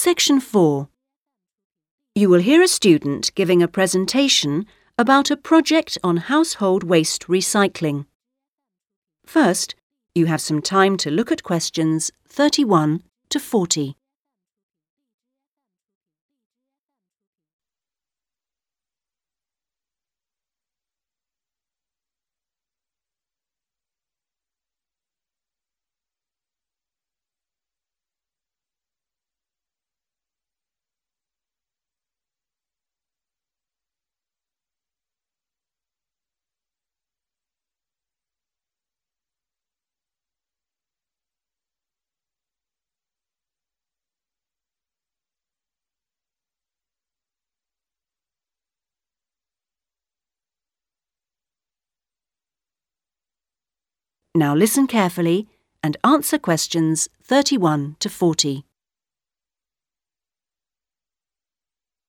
[0.00, 0.88] Section 4.
[2.14, 4.64] You will hear a student giving a presentation
[4.96, 8.06] about a project on household waste recycling.
[9.26, 9.74] First,
[10.14, 13.96] you have some time to look at questions 31 to 40.
[54.38, 55.48] Now listen carefully
[55.82, 58.62] and answer questions 31 to 40.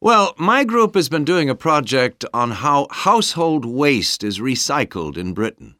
[0.00, 5.34] Well, my group has been doing a project on how household waste is recycled in
[5.34, 5.76] Britain.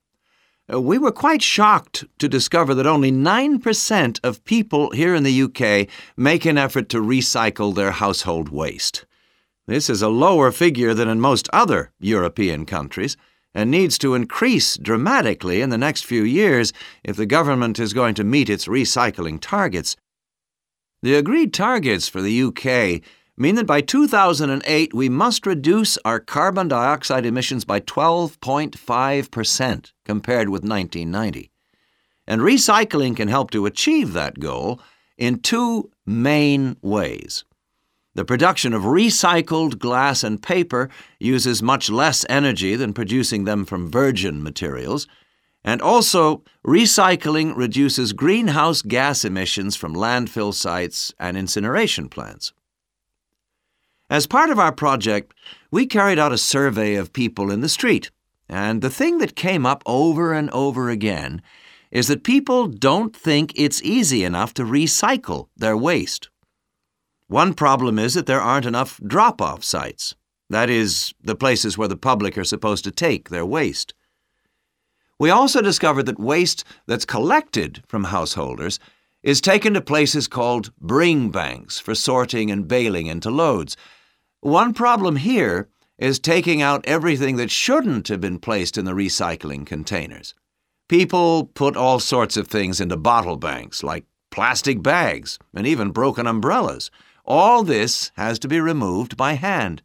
[0.71, 5.43] Uh, We were quite shocked to discover that only 9% of people here in the
[5.45, 9.07] UK make an effort to recycle their household waste.
[9.67, 13.17] This is a lower figure than in most other European countries
[13.55, 16.73] and needs to increase dramatically in the next few years
[17.05, 19.97] if the government is going to meet its recycling targets.
[21.03, 23.03] The agreed targets for the UK
[23.37, 30.63] mean that by 2008 we must reduce our carbon dioxide emissions by 12.5% compared with
[30.63, 31.51] 1990.
[32.27, 34.81] And recycling can help to achieve that goal
[35.19, 37.45] in two main ways.
[38.15, 43.91] The production of recycled glass and paper uses much less energy than producing them from
[43.91, 45.09] virgin materials,
[45.65, 52.53] and also recycling reduces greenhouse gas emissions from landfill sites and incineration plants.
[54.09, 55.35] As part of our project,
[55.73, 58.13] we carried out a survey of people in the street,
[58.49, 61.43] and the thing that came up over and over again
[61.91, 66.29] is that people don't think it's easy enough to recycle their waste.
[67.35, 70.15] One problem is that there aren't enough drop off sites.
[70.51, 73.93] That is, the places where the public are supposed to take their waste.
[75.19, 78.79] We also discovered that waste that's collected from householders
[79.25, 83.77] is taken to places called bring banks for sorting and baling into loads.
[84.39, 85.69] One problem here
[85.99, 90.35] is taking out everything that shouldn't have been placed in the recycling containers.
[90.89, 96.29] People put all sorts of things into bottle banks, like plastic bags and even broken
[96.29, 96.93] umbrellas.
[97.25, 99.83] All this has to be removed by hand.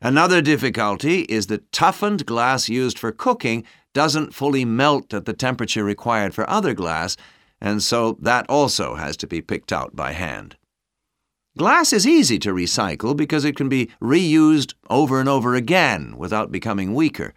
[0.00, 5.84] Another difficulty is that toughened glass used for cooking doesn't fully melt at the temperature
[5.84, 7.16] required for other glass,
[7.60, 10.56] and so that also has to be picked out by hand.
[11.56, 16.52] Glass is easy to recycle because it can be reused over and over again without
[16.52, 17.32] becoming weaker.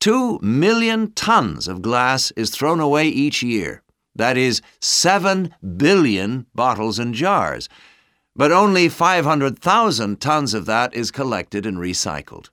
[0.00, 3.82] Two million tons of glass is thrown away each year.
[4.14, 7.68] That is, seven billion bottles and jars
[8.38, 12.50] but only 500,000 tons of that is collected and recycled.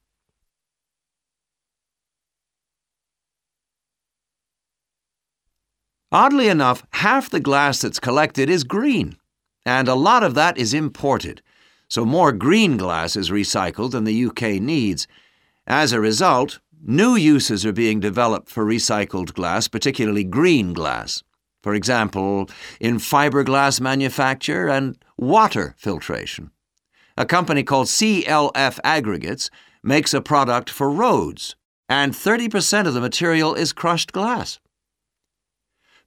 [6.12, 9.18] Oddly enough, half the glass that's collected is green,
[9.64, 11.44] and a lot of that is imported,
[11.88, 15.08] so more green glass is recycled than the UK needs.
[15.68, 21.22] As a result, new uses are being developed for recycled glass, particularly green glass.
[21.66, 22.48] For example,
[22.80, 26.52] in fiberglass manufacture and water filtration.
[27.18, 29.50] A company called CLF Aggregates
[29.82, 31.56] makes a product for roads,
[31.90, 34.60] and 30% of the material is crushed glass.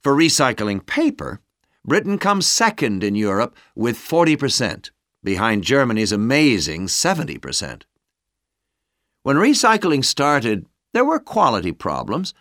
[0.01, 1.41] For recycling paper,
[1.83, 4.91] Britain comes second in Europe with 40%,
[5.25, 7.81] behind Germany's amazing 70%.
[9.23, 12.33] When recycling started, there were quality problems,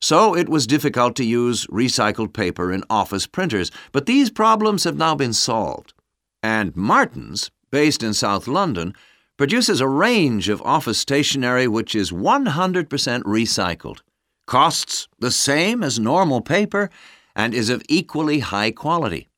[0.00, 4.96] so it was difficult to use recycled paper in office printers, but these problems have
[4.96, 5.94] now been solved.
[6.42, 8.94] And Martins, based in South London,
[9.36, 12.86] produces a range of office stationery which is 100%
[13.22, 14.00] recycled,
[14.46, 16.90] costs the same as normal paper,
[17.34, 19.28] and is of equally high quality.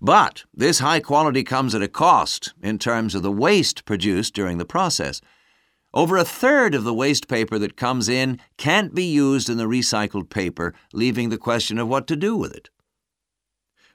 [0.00, 4.58] But this high quality comes at a cost in terms of the waste produced during
[4.58, 5.20] the process.
[5.96, 9.64] Over a third of the waste paper that comes in can't be used in the
[9.64, 12.68] recycled paper, leaving the question of what to do with it.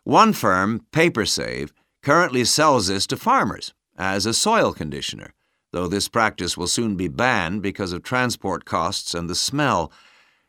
[0.04, 1.70] One firm, PaperSave,
[2.02, 5.36] currently sells this to farmers as a soil conditioner,
[5.74, 9.92] though this practice will soon be banned because of transport costs and the smell,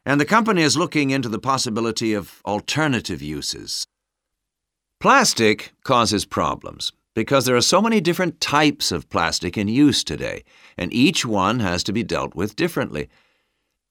[0.06, 3.87] and the company is looking into the possibility of alternative uses.
[5.00, 6.93] Plastic causes problems.
[7.14, 10.44] Because there are so many different types of plastic in use today,
[10.76, 13.09] and each one has to be dealt with differently.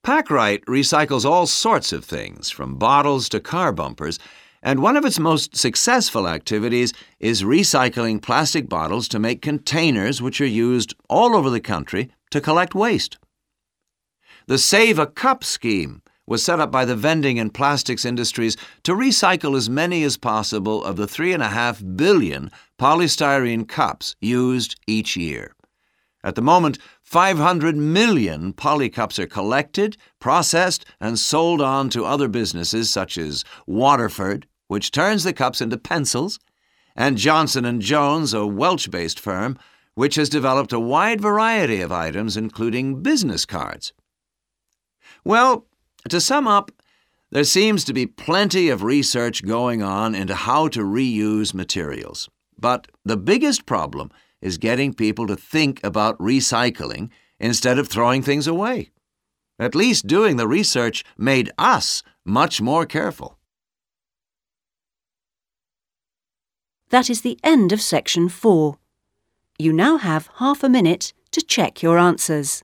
[0.03, 4.18] Packrite recycles all sorts of things, from bottles to car bumpers,
[4.63, 10.41] and one of its most successful activities is recycling plastic bottles to make containers which
[10.41, 13.17] are used all over the country to collect waste.
[14.47, 18.93] The Save a Cup scheme was set up by the vending and plastics industries to
[18.93, 22.49] recycle as many as possible of the 3.5 billion
[22.79, 25.53] polystyrene cups used each year.
[26.23, 32.89] At the moment, 500 million polycups are collected, processed, and sold on to other businesses
[32.89, 36.39] such as Waterford, which turns the cups into pencils,
[36.95, 39.57] and Johnson & Jones, a Welsh-based firm,
[39.95, 43.91] which has developed a wide variety of items including business cards.
[45.25, 45.67] Well,
[46.09, 46.71] to sum up,
[47.31, 52.30] there seems to be plenty of research going on into how to reuse materials.
[52.59, 54.12] But the biggest problem
[54.42, 57.09] is getting people to think about recycling
[57.39, 58.92] instead of throwing things away.
[59.59, 63.38] At least doing the research made us much more careful.
[66.89, 68.77] That is the end of section 4.
[69.57, 72.63] You now have half a minute to check your answers.